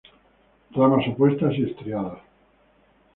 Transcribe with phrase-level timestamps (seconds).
[0.71, 2.17] Ramas opuestas y estriadas.